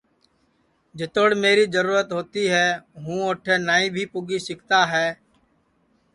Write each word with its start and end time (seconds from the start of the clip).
جِتوڑ 0.97 1.29
میری 1.43 1.65
جرورت 1.75 2.09
ہوتی 2.17 2.43
ہے 2.53 2.67
ہوں 3.05 3.21
اوٹھے 3.27 3.55
نائی 3.67 3.87
بھی 3.95 4.03
پُگی 4.13 4.39
سِکتا 4.47 4.79
ہے 4.93 5.07